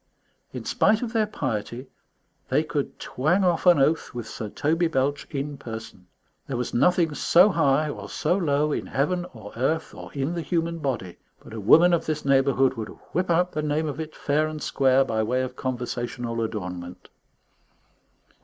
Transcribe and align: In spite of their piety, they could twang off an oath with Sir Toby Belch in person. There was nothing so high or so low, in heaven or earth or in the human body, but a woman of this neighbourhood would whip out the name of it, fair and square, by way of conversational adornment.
In 0.51 0.65
spite 0.65 1.03
of 1.03 1.13
their 1.13 1.27
piety, 1.27 1.85
they 2.49 2.63
could 2.63 2.97
twang 2.99 3.43
off 3.43 3.67
an 3.67 3.77
oath 3.77 4.15
with 4.15 4.27
Sir 4.27 4.49
Toby 4.49 4.87
Belch 4.87 5.27
in 5.29 5.59
person. 5.59 6.07
There 6.47 6.57
was 6.57 6.73
nothing 6.73 7.13
so 7.13 7.49
high 7.49 7.87
or 7.87 8.09
so 8.09 8.35
low, 8.35 8.71
in 8.71 8.87
heaven 8.87 9.27
or 9.35 9.53
earth 9.55 9.93
or 9.93 10.11
in 10.13 10.33
the 10.33 10.41
human 10.41 10.79
body, 10.79 11.17
but 11.43 11.53
a 11.53 11.59
woman 11.61 11.93
of 11.93 12.07
this 12.07 12.25
neighbourhood 12.25 12.73
would 12.77 12.89
whip 13.13 13.29
out 13.29 13.51
the 13.51 13.61
name 13.61 13.85
of 13.87 13.99
it, 13.99 14.15
fair 14.15 14.47
and 14.47 14.63
square, 14.63 15.05
by 15.05 15.21
way 15.21 15.43
of 15.43 15.55
conversational 15.55 16.41
adornment. 16.41 17.09